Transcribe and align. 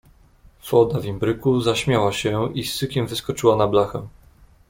Woda 0.71 0.99
w 0.99 1.05
imbryku 1.05 1.61
zaśmiała 1.61 2.11
się 2.11 2.53
i 2.53 2.63
z 2.63 2.75
sykiem 2.75 3.07
wyskoczyła 3.07 3.55
na 3.55 3.67
blachę. 3.67 4.07